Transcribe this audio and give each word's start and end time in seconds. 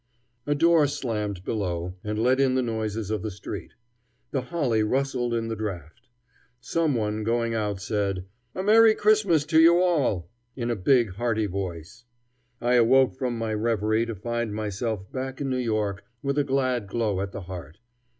A 0.47 0.55
door 0.55 0.87
slammed 0.87 1.43
below, 1.43 1.93
and 2.03 2.17
let 2.17 2.39
in 2.39 2.55
the 2.55 2.63
noises 2.63 3.11
of 3.11 3.21
the 3.21 3.29
street. 3.29 3.75
The 4.31 4.41
holly 4.41 4.81
rustled 4.81 5.31
in 5.31 5.47
the 5.47 5.55
draft. 5.55 6.07
Some 6.59 6.95
one 6.95 7.23
going 7.23 7.53
out 7.53 7.79
said, 7.79 8.25
"A 8.55 8.63
Merry 8.63 8.95
Christmas 8.95 9.45
to 9.45 9.61
you 9.61 9.79
all!" 9.79 10.27
in 10.55 10.71
a 10.71 10.75
big, 10.75 11.11
hearty 11.17 11.45
voice. 11.45 12.03
I 12.59 12.77
awoke 12.77 13.13
from 13.13 13.37
my 13.37 13.53
reverie 13.53 14.07
to 14.07 14.15
find 14.15 14.55
myself 14.55 15.07
back 15.11 15.39
in 15.39 15.51
New 15.51 15.57
York 15.57 16.03
with 16.23 16.39
a 16.39 16.43
glad 16.43 16.87
glow 16.87 17.21
at 17.21 17.31
the 17.31 17.41
heart. 17.41 17.77